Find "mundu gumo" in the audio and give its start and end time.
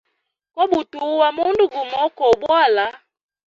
1.35-2.01